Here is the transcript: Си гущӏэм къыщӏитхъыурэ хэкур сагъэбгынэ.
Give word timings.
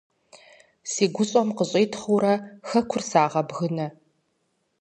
Си 0.91 1.05
гущӏэм 1.13 1.49
къыщӏитхъыурэ 1.57 2.33
хэкур 2.67 3.01
сагъэбгынэ. 3.09 3.87